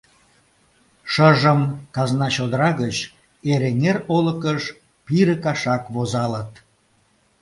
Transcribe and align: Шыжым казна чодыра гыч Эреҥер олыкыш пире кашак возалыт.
Шыжым 1.11 1.61
казна 1.95 2.27
чодыра 2.35 2.71
гыч 2.81 2.95
Эреҥер 3.51 3.97
олыкыш 4.15 4.61
пире 5.05 5.35
кашак 5.43 5.83
возалыт. 5.95 6.51